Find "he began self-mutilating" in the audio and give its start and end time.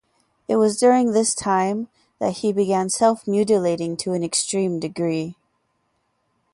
2.37-3.95